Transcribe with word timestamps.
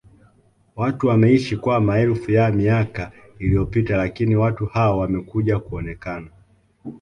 watu 0.75 1.07
wameishi 1.07 1.57
kwa 1.57 1.79
maelfu 1.81 2.31
ya 2.31 2.51
miaka 2.51 3.11
iliyopita 3.39 3.97
lakini 3.97 4.35
watu 4.35 4.65
hao 4.65 4.99
wamekuja 4.99 5.59
kuonekana 5.59 6.27